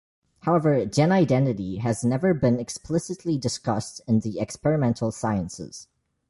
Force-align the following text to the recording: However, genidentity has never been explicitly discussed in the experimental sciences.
However, 0.39 0.83
genidentity 0.87 1.77
has 1.77 2.03
never 2.03 2.33
been 2.33 2.59
explicitly 2.59 3.37
discussed 3.37 4.01
in 4.07 4.21
the 4.21 4.39
experimental 4.39 5.11
sciences. 5.11 5.89